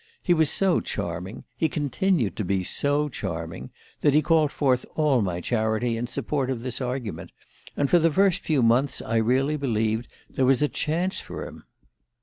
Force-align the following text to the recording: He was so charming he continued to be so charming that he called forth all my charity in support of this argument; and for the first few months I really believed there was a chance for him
He 0.23 0.33
was 0.33 0.49
so 0.49 0.79
charming 0.81 1.43
he 1.55 1.69
continued 1.69 2.35
to 2.37 2.43
be 2.43 2.63
so 2.63 3.07
charming 3.07 3.69
that 3.99 4.15
he 4.15 4.23
called 4.23 4.49
forth 4.51 4.83
all 4.95 5.21
my 5.21 5.41
charity 5.41 5.95
in 5.95 6.07
support 6.07 6.49
of 6.49 6.63
this 6.63 6.81
argument; 6.81 7.31
and 7.77 7.87
for 7.87 7.99
the 7.99 8.11
first 8.11 8.39
few 8.41 8.63
months 8.63 9.03
I 9.03 9.17
really 9.17 9.57
believed 9.57 10.07
there 10.27 10.47
was 10.47 10.63
a 10.63 10.67
chance 10.67 11.19
for 11.19 11.45
him 11.45 11.65